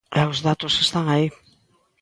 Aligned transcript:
E 0.19 0.21
os 0.31 0.39
datos 0.47 0.73
están 0.85 1.05
aí. 1.09 1.27